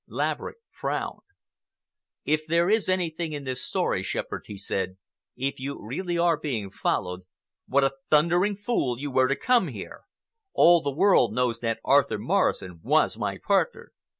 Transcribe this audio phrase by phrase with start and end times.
[0.07, 1.21] Laverick frowned.
[2.25, 4.97] "If there is anything in this story, Shepherd," he said,
[5.35, 7.21] "if you are really being followed,
[7.67, 10.01] what a thundering fool you were to come here!
[10.53, 13.91] All the world knows that Arthur Morrison was my partner."